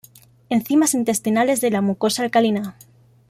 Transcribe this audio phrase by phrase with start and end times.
[0.49, 2.75] Enzimas intestinales de la mucosa alcalina.